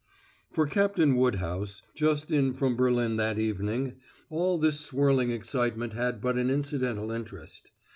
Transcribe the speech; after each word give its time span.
For 0.51 0.65
Captain 0.65 1.13
Woodhouse, 1.15 1.83
just 1.93 2.31
in 2.31 2.55
from 2.55 2.75
Berlin 2.75 3.17
that 3.17 3.37
evening, 3.37 3.97
all 4.31 4.57
this 4.57 4.79
swirling 4.79 5.29
excitement 5.29 5.93
had 5.93 6.19
but 6.19 6.37
an 6.39 6.49
incidental 6.49 7.11
interest. 7.11 7.69